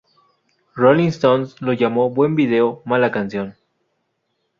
[0.77, 3.53] Rolling Stone lo llamó "buen video, mala canción".